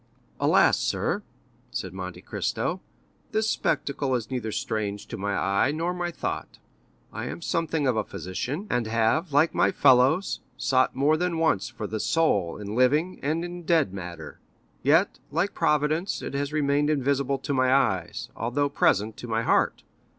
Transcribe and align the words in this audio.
"Alas, 0.39 0.79
sir," 0.79 1.21
said 1.69 1.93
Monte 1.93 2.23
Cristo 2.23 2.81
"this 3.33 3.47
spectacle 3.47 4.15
is 4.15 4.31
neither 4.31 4.51
strange 4.51 5.05
to 5.05 5.15
my 5.15 5.37
eye 5.37 5.69
nor 5.71 5.93
my 5.93 6.09
thought. 6.09 6.57
I 7.13 7.25
am 7.27 7.39
something 7.43 7.85
of 7.85 7.95
a 7.95 8.03
physician, 8.03 8.65
and 8.67 8.87
have, 8.87 9.31
like 9.31 9.53
my 9.53 9.71
fellows, 9.71 10.39
sought 10.57 10.95
more 10.95 11.17
than 11.17 11.37
once 11.37 11.69
for 11.69 11.85
the 11.85 11.99
soul 11.99 12.57
in 12.57 12.73
living 12.73 13.19
and 13.21 13.45
in 13.45 13.61
dead 13.61 13.93
matter; 13.93 14.39
yet, 14.81 15.19
like 15.29 15.53
Providence, 15.53 16.23
it 16.23 16.33
has 16.33 16.51
remained 16.51 16.89
invisible 16.89 17.37
to 17.37 17.53
my 17.53 17.71
eyes, 17.71 18.29
although 18.35 18.69
present 18.69 19.17
to 19.17 19.27
my 19.27 19.43
heart. 19.43 19.83